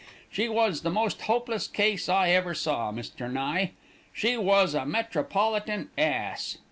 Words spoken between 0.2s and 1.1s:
She was the